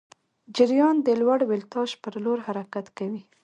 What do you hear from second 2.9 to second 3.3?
کوي.